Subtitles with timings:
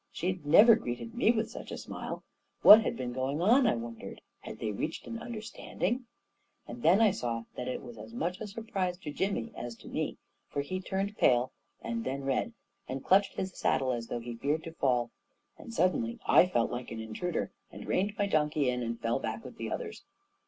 [0.11, 2.23] She had never greeted me with such a smile.
[2.63, 4.19] What had been going on, I wondered?
[4.39, 6.07] Had they reached an understanding...
[6.67, 8.47] A KING IN BABYLON 135, And then I saw that it was as much a
[8.47, 10.17] surprise to Jimmy as to me;
[10.49, 11.51] for he turned pale
[11.83, 12.53] and then red,
[12.89, 15.11] and clutched his saddle as though he feared to fall.
[15.59, 19.45] And suddenly I felt like an intruder, and reined my donkey in and fell back
[19.45, 20.03] with the others.